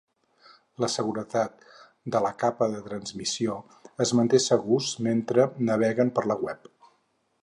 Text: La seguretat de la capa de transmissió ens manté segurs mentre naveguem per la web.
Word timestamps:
La 0.83 0.87
seguretat 0.93 1.67
de 2.15 2.21
la 2.27 2.31
capa 2.43 2.69
de 2.71 2.81
transmissió 2.87 3.59
ens 4.05 4.15
manté 4.21 4.39
segurs 4.49 4.89
mentre 5.09 5.49
naveguem 5.71 6.11
per 6.17 6.25
la 6.33 6.39
web. 6.47 6.71